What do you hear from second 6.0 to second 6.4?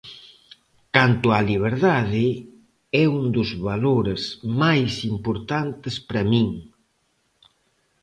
para